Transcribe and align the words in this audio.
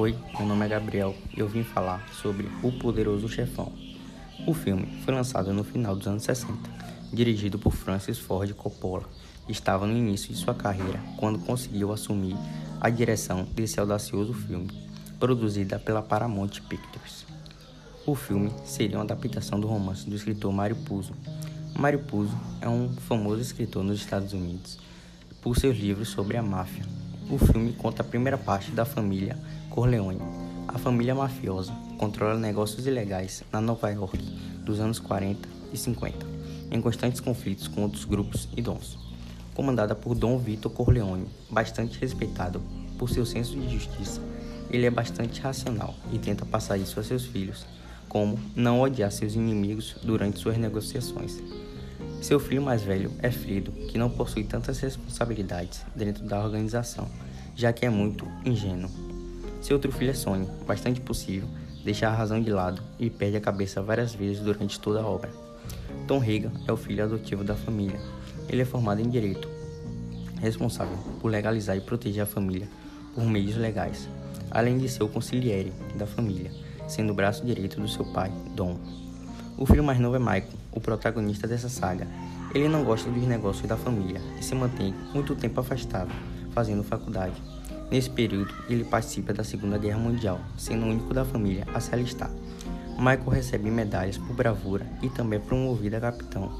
Oi, 0.00 0.14
meu 0.38 0.46
nome 0.46 0.64
é 0.64 0.68
Gabriel 0.68 1.12
e 1.36 1.40
eu 1.40 1.48
vim 1.48 1.64
falar 1.64 2.08
sobre 2.10 2.48
O 2.62 2.70
Poderoso 2.70 3.28
Chefão. 3.28 3.72
O 4.46 4.54
filme 4.54 4.86
foi 5.04 5.12
lançado 5.12 5.52
no 5.52 5.64
final 5.64 5.96
dos 5.96 6.06
anos 6.06 6.22
60, 6.22 6.52
dirigido 7.12 7.58
por 7.58 7.72
Francis 7.72 8.16
Ford 8.16 8.48
Coppola. 8.54 9.02
Estava 9.48 9.88
no 9.88 9.96
início 9.96 10.32
de 10.32 10.38
sua 10.38 10.54
carreira 10.54 11.00
quando 11.16 11.40
conseguiu 11.40 11.92
assumir 11.92 12.36
a 12.80 12.88
direção 12.88 13.42
desse 13.56 13.80
audacioso 13.80 14.32
filme, 14.32 14.70
produzida 15.18 15.80
pela 15.80 16.00
Paramount 16.00 16.60
Pictures. 16.68 17.26
O 18.06 18.14
filme 18.14 18.52
seria 18.64 18.98
uma 18.98 19.02
adaptação 19.02 19.58
do 19.58 19.66
romance 19.66 20.08
do 20.08 20.14
escritor 20.14 20.52
Mário 20.52 20.76
Puzo. 20.76 21.12
Mário 21.76 21.98
Puzo 22.04 22.38
é 22.60 22.68
um 22.68 22.88
famoso 23.08 23.42
escritor 23.42 23.82
nos 23.82 23.98
Estados 23.98 24.32
Unidos 24.32 24.78
por 25.42 25.58
seus 25.58 25.76
livros 25.76 26.08
sobre 26.08 26.36
a 26.36 26.42
máfia. 26.42 26.84
O 27.28 27.36
filme 27.36 27.72
conta 27.72 28.02
a 28.02 28.06
primeira 28.06 28.38
parte 28.38 28.70
da 28.70 28.84
família 28.84 29.36
Corleone. 29.78 30.18
A 30.66 30.76
família 30.76 31.14
mafiosa 31.14 31.72
controla 31.98 32.36
negócios 32.36 32.84
ilegais 32.84 33.44
na 33.52 33.60
Nova 33.60 33.88
York 33.88 34.18
dos 34.64 34.80
anos 34.80 34.98
40 34.98 35.48
e 35.72 35.76
50, 35.76 36.26
em 36.72 36.80
constantes 36.80 37.20
conflitos 37.20 37.68
com 37.68 37.82
outros 37.82 38.04
grupos 38.04 38.48
e 38.56 38.60
dons. 38.60 38.98
Comandada 39.54 39.94
por 39.94 40.16
Dom 40.16 40.36
Vito 40.36 40.68
Corleone, 40.68 41.28
bastante 41.48 41.96
respeitado 42.00 42.60
por 42.98 43.08
seu 43.08 43.24
senso 43.24 43.56
de 43.56 43.72
justiça, 43.72 44.20
ele 44.68 44.84
é 44.84 44.90
bastante 44.90 45.40
racional 45.40 45.94
e 46.12 46.18
tenta 46.18 46.44
passar 46.44 46.76
isso 46.76 46.98
a 46.98 47.04
seus 47.04 47.24
filhos, 47.26 47.64
como 48.08 48.36
não 48.56 48.80
odiar 48.80 49.12
seus 49.12 49.36
inimigos 49.36 49.94
durante 50.02 50.40
suas 50.40 50.58
negociações. 50.58 51.40
Seu 52.20 52.40
filho 52.40 52.62
mais 52.62 52.82
velho 52.82 53.12
é 53.20 53.30
Frido, 53.30 53.70
que 53.70 53.96
não 53.96 54.10
possui 54.10 54.42
tantas 54.42 54.80
responsabilidades 54.80 55.86
dentro 55.94 56.24
da 56.24 56.42
organização, 56.42 57.08
já 57.54 57.72
que 57.72 57.86
é 57.86 57.88
muito 57.88 58.26
ingênuo. 58.44 59.17
Seu 59.68 59.76
outro 59.76 59.92
filho 59.92 60.12
é 60.12 60.14
Sônia, 60.14 60.48
bastante 60.66 60.98
possível, 60.98 61.46
deixa 61.84 62.08
a 62.08 62.10
razão 62.10 62.40
de 62.40 62.50
lado 62.50 62.82
e 62.98 63.10
perde 63.10 63.36
a 63.36 63.40
cabeça 63.42 63.82
várias 63.82 64.14
vezes 64.14 64.40
durante 64.40 64.80
toda 64.80 65.02
a 65.02 65.06
obra. 65.06 65.30
Tom 66.06 66.18
Regan 66.18 66.50
é 66.66 66.72
o 66.72 66.76
filho 66.78 67.04
adotivo 67.04 67.44
da 67.44 67.54
família. 67.54 68.00
Ele 68.48 68.62
é 68.62 68.64
formado 68.64 69.02
em 69.02 69.10
Direito, 69.10 69.46
responsável 70.40 70.96
por 71.20 71.30
legalizar 71.30 71.76
e 71.76 71.82
proteger 71.82 72.22
a 72.22 72.26
família 72.26 72.66
por 73.14 73.22
meios 73.24 73.56
legais, 73.56 74.08
além 74.50 74.78
de 74.78 74.88
ser 74.88 75.02
o 75.02 75.08
consigliere 75.08 75.70
da 75.96 76.06
família, 76.06 76.50
sendo 76.88 77.12
o 77.12 77.14
braço 77.14 77.44
direito 77.44 77.78
do 77.78 77.88
seu 77.88 78.06
pai, 78.06 78.32
Dom. 78.56 78.78
O 79.58 79.66
filho 79.66 79.84
mais 79.84 80.00
novo 80.00 80.16
é 80.16 80.18
Michael, 80.18 80.48
o 80.72 80.80
protagonista 80.80 81.46
dessa 81.46 81.68
saga. 81.68 82.08
Ele 82.54 82.68
não 82.68 82.84
gosta 82.84 83.10
dos 83.10 83.24
negócios 83.24 83.68
da 83.68 83.76
família 83.76 84.22
e 84.40 84.42
se 84.42 84.54
mantém 84.54 84.94
muito 85.12 85.36
tempo 85.36 85.60
afastado, 85.60 86.10
fazendo 86.54 86.82
faculdade. 86.82 87.36
Nesse 87.90 88.10
período, 88.10 88.54
ele 88.68 88.84
participa 88.84 89.32
da 89.32 89.42
Segunda 89.42 89.78
Guerra 89.78 89.98
Mundial, 89.98 90.40
sendo 90.58 90.84
o 90.84 90.90
único 90.90 91.14
da 91.14 91.24
família 91.24 91.66
a 91.72 91.80
se 91.80 91.94
alistar. 91.94 92.30
Michael 92.98 93.28
recebe 93.28 93.70
medalhas 93.70 94.18
por 94.18 94.34
bravura 94.34 94.86
e 95.00 95.08
também 95.08 95.38
é 95.38 95.42
promovido 95.42 95.96
a 95.96 96.00
capitão. 96.00 96.52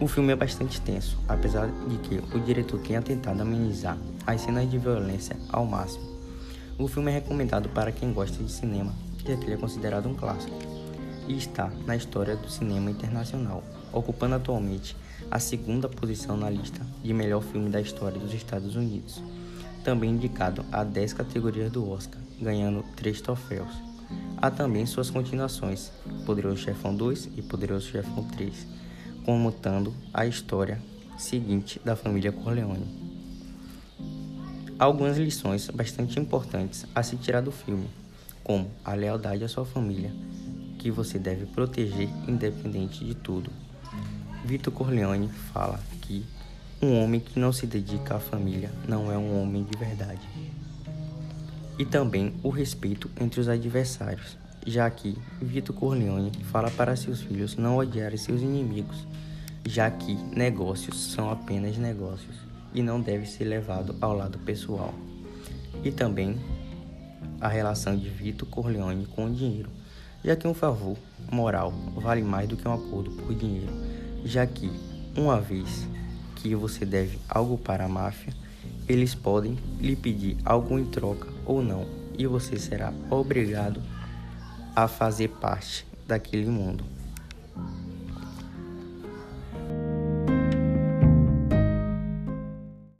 O 0.00 0.08
filme 0.08 0.32
é 0.32 0.36
bastante 0.36 0.80
tenso, 0.80 1.18
apesar 1.28 1.68
de 1.88 1.98
que 1.98 2.36
o 2.36 2.40
diretor 2.40 2.80
tenha 2.80 3.02
tentado 3.02 3.42
amenizar 3.42 3.96
as 4.26 4.40
cenas 4.40 4.68
de 4.68 4.78
violência 4.78 5.36
ao 5.48 5.64
máximo. 5.64 6.04
O 6.78 6.88
filme 6.88 7.10
é 7.10 7.14
recomendado 7.14 7.68
para 7.68 7.92
quem 7.92 8.12
gosta 8.12 8.42
de 8.42 8.50
cinema, 8.50 8.92
já 9.24 9.36
que 9.36 9.44
ele 9.44 9.54
é 9.54 9.56
considerado 9.56 10.08
um 10.08 10.14
clássico 10.14 10.56
e 11.28 11.36
está 11.36 11.70
na 11.86 11.94
história 11.94 12.34
do 12.34 12.50
cinema 12.50 12.90
internacional, 12.90 13.62
ocupando 13.92 14.36
atualmente 14.36 14.96
a 15.30 15.38
segunda 15.38 15.88
posição 15.88 16.36
na 16.36 16.48
lista 16.48 16.80
de 17.02 17.12
melhor 17.12 17.42
filme 17.42 17.68
da 17.68 17.80
história 17.80 18.18
dos 18.18 18.32
Estados 18.32 18.74
Unidos. 18.74 19.22
Também 19.88 20.10
indicado 20.10 20.66
a 20.70 20.84
10 20.84 21.14
categorias 21.14 21.72
do 21.72 21.90
Oscar, 21.90 22.20
ganhando 22.38 22.84
3 22.94 23.22
troféus. 23.22 23.72
Há 24.36 24.50
também 24.50 24.84
suas 24.84 25.08
continuações, 25.08 25.90
Poderoso 26.26 26.58
Chefão 26.58 26.94
2 26.94 27.30
e 27.38 27.40
Poderoso 27.40 27.88
Chefão 27.88 28.22
3, 28.24 28.66
comutando 29.24 29.94
a 30.12 30.26
história 30.26 30.78
seguinte 31.16 31.80
da 31.82 31.96
família 31.96 32.30
Corleone. 32.30 32.86
Há 34.78 34.84
algumas 34.84 35.16
lições 35.16 35.70
bastante 35.70 36.20
importantes 36.20 36.84
a 36.94 37.02
se 37.02 37.16
tirar 37.16 37.40
do 37.40 37.50
filme, 37.50 37.88
como 38.44 38.70
a 38.84 38.92
lealdade 38.92 39.42
à 39.42 39.48
sua 39.48 39.64
família, 39.64 40.12
que 40.78 40.90
você 40.90 41.18
deve 41.18 41.46
proteger 41.46 42.10
independente 42.28 43.06
de 43.06 43.14
tudo. 43.14 43.50
Vitor 44.44 44.70
Corleone 44.70 45.30
fala 45.50 45.80
que 46.02 46.26
um 46.80 47.02
homem 47.02 47.20
que 47.20 47.38
não 47.38 47.52
se 47.52 47.66
dedica 47.66 48.16
à 48.16 48.20
família 48.20 48.70
não 48.86 49.10
é 49.10 49.18
um 49.18 49.42
homem 49.42 49.64
de 49.64 49.76
verdade. 49.76 50.28
E 51.78 51.84
também 51.84 52.34
o 52.42 52.48
respeito 52.48 53.10
entre 53.20 53.40
os 53.40 53.48
adversários, 53.48 54.36
já 54.66 54.88
que 54.90 55.16
Vitor 55.40 55.74
Corleone 55.74 56.32
fala 56.50 56.70
para 56.70 56.96
seus 56.96 57.20
filhos 57.20 57.56
não 57.56 57.76
odiarem 57.76 58.18
seus 58.18 58.40
inimigos, 58.40 59.06
já 59.64 59.90
que 59.90 60.14
negócios 60.14 61.12
são 61.12 61.30
apenas 61.30 61.76
negócios 61.76 62.36
e 62.74 62.82
não 62.82 63.00
deve 63.00 63.26
ser 63.26 63.44
levado 63.44 63.96
ao 64.00 64.14
lado 64.14 64.38
pessoal. 64.38 64.94
E 65.84 65.90
também 65.90 66.38
a 67.40 67.48
relação 67.48 67.96
de 67.96 68.08
Vitor 68.08 68.48
Corleone 68.48 69.06
com 69.06 69.26
o 69.26 69.30
dinheiro 69.30 69.70
já 70.24 70.34
que 70.34 70.48
um 70.48 70.54
favor 70.54 70.96
moral 71.30 71.72
vale 71.94 72.22
mais 72.22 72.48
do 72.48 72.56
que 72.56 72.66
um 72.66 72.74
acordo 72.74 73.10
por 73.10 73.34
dinheiro, 73.34 73.72
já 74.24 74.46
que, 74.46 74.70
uma 75.16 75.40
vez 75.40 75.86
que 76.38 76.54
você 76.54 76.86
deve 76.86 77.18
algo 77.28 77.58
para 77.58 77.84
a 77.84 77.88
máfia, 77.88 78.32
eles 78.88 79.14
podem 79.14 79.58
lhe 79.80 79.96
pedir 79.96 80.36
algo 80.44 80.78
em 80.78 80.84
troca 80.84 81.28
ou 81.44 81.62
não, 81.62 81.86
e 82.16 82.26
você 82.26 82.58
será 82.58 82.92
obrigado 83.10 83.82
a 84.74 84.86
fazer 84.86 85.28
parte 85.28 85.86
daquele 86.06 86.46
mundo. 86.46 86.84